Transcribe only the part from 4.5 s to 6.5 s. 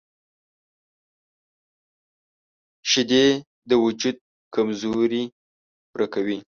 کمزوري پوره کوي